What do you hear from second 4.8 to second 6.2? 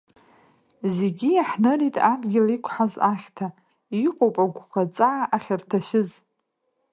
аҵаа ахьырҭашәыз.